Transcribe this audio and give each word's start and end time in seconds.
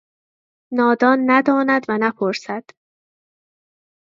نادان 0.73 1.19
نداند 1.31 1.85
و 1.89 1.97
نپرسد! 2.01 2.63